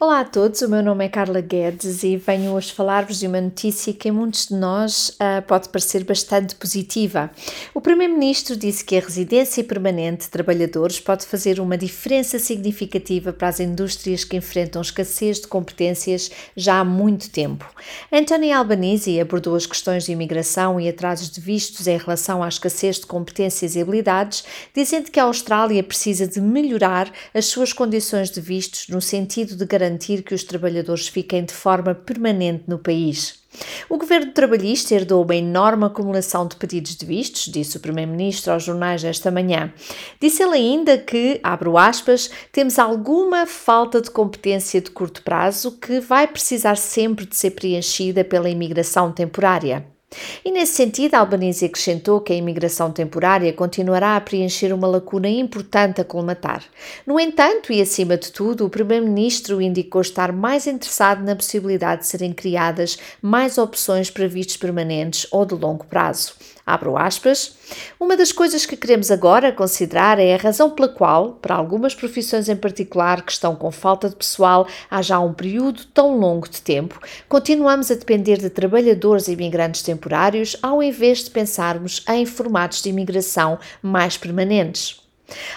[0.00, 3.40] Olá a todos, o meu nome é Carla Guedes e venho hoje falar-vos de uma
[3.40, 7.28] notícia que a muitos de nós uh, pode parecer bastante positiva.
[7.74, 13.48] O Primeiro-Ministro disse que a residência permanente de trabalhadores pode fazer uma diferença significativa para
[13.48, 17.68] as indústrias que enfrentam escassez de competências já há muito tempo.
[18.12, 23.00] Anthony Albanese abordou as questões de imigração e atrasos de vistos em relação à escassez
[23.00, 28.40] de competências e habilidades, dizendo que a Austrália precisa de melhorar as suas condições de
[28.40, 33.42] vistos no sentido de garantir garantir que os trabalhadores fiquem de forma permanente no país.
[33.88, 38.62] O governo trabalhista herdou uma enorme acumulação de pedidos de vistos, disse o primeiro-ministro aos
[38.62, 39.72] jornais esta manhã.
[40.20, 45.98] Disse ele ainda que, abro aspas, temos alguma falta de competência de curto prazo que
[45.98, 49.97] vai precisar sempre de ser preenchida pela imigração temporária.
[50.42, 56.00] E nesse sentido, Albanese acrescentou que a imigração temporária continuará a preencher uma lacuna importante
[56.00, 56.64] a colmatar.
[57.06, 62.06] No entanto, e acima de tudo, o Primeiro-Ministro indicou estar mais interessado na possibilidade de
[62.06, 66.32] serem criadas mais opções para vistos permanentes ou de longo prazo.
[66.64, 67.56] Abro aspas.
[67.98, 72.46] Uma das coisas que queremos agora considerar é a razão pela qual, para algumas profissões
[72.48, 76.60] em particular que estão com falta de pessoal há já um período tão longo de
[76.60, 79.97] tempo, continuamos a depender de trabalhadores imigrantes temporários
[80.62, 85.02] ao invés de pensarmos em formatos de imigração mais permanentes.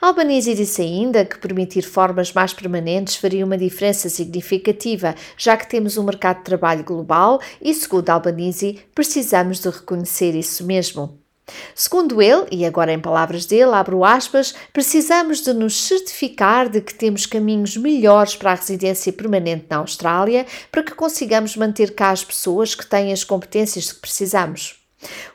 [0.00, 5.98] Albanese disse ainda que permitir formas mais permanentes faria uma diferença significativa, já que temos
[5.98, 11.25] um mercado de trabalho global e, segundo Albanese, precisamos de reconhecer isso mesmo.
[11.74, 16.94] Segundo ele, e agora em palavras dele, abro aspas, precisamos de nos certificar de que
[16.94, 22.24] temos caminhos melhores para a residência permanente na Austrália para que consigamos manter cá as
[22.24, 24.85] pessoas que têm as competências que precisamos.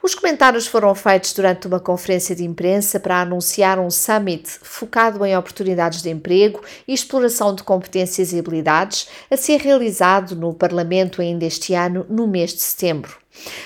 [0.02, 5.38] Os comentários foram feitos durante uma conferência de imprensa para anunciar um summit focado em
[5.38, 11.46] oportunidades de emprego e exploração de competências e habilidades, a ser realizado no Parlamento ainda
[11.46, 13.22] este ano, no mês de setembro.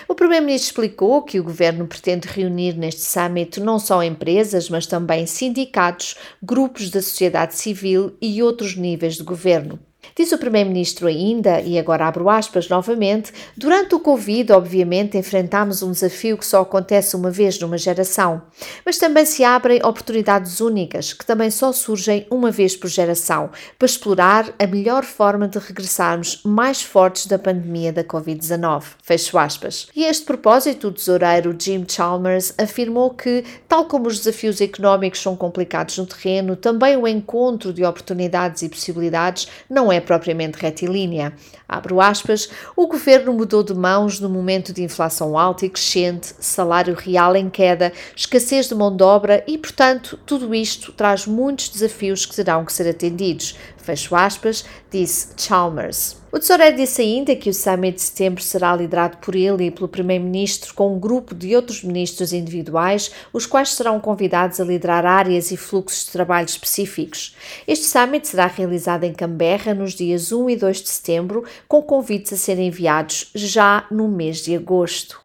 [0.08, 5.26] O Primeiro-Ministro explicou que o governo pretende reunir neste summit não só empresas, mas também
[5.26, 9.80] sindicatos, grupos da sociedade civil e outros níveis de governo.
[10.16, 15.92] Diz o Primeiro-Ministro ainda, e agora abro aspas novamente, durante o Covid, obviamente, enfrentamos um
[15.92, 18.42] desafio que só acontece uma vez numa geração,
[18.86, 23.86] mas também se abrem oportunidades únicas, que também só surgem uma vez por geração, para
[23.86, 28.84] explorar a melhor forma de regressarmos mais fortes da pandemia da Covid-19.
[29.02, 29.88] Fecho aspas.
[29.96, 35.22] E a este propósito, o tesoureiro Jim Chalmers afirmou que, tal como os desafios económicos
[35.22, 40.58] são complicados no terreno, também o encontro de oportunidades e possibilidades não é é propriamente
[40.60, 41.34] retilínea.
[41.68, 46.94] Abro aspas, o governo mudou de mãos no momento de inflação alta e crescente, salário
[46.94, 52.26] real em queda, escassez de mão de obra e, portanto, tudo isto traz muitos desafios
[52.26, 53.58] que terão que ser atendidos.
[53.86, 56.18] Fecho aspas, disse Chalmers.
[56.32, 59.88] O tesoureiro disse ainda que o summit de setembro será liderado por ele e pelo
[59.88, 65.52] primeiro-ministro com um grupo de outros ministros individuais, os quais serão convidados a liderar áreas
[65.52, 67.36] e fluxos de trabalho específicos.
[67.68, 72.34] Este summit será realizado em Canberra nos dias 1 e 2 de setembro, com convites
[72.34, 75.25] a serem enviados já no mês de agosto.